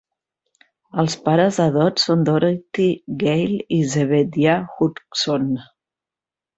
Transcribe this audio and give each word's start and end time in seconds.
Els 1.03 1.15
pares 1.27 1.59
de 1.63 1.67
Dot 1.75 2.01
són 2.05 2.25
Dorothy 2.31 2.89
Gale 3.27 3.63
i 3.81 3.85
Zebediah 3.95 4.61
Hugson. 4.75 5.51